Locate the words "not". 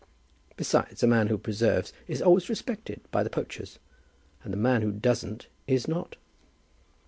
5.87-6.15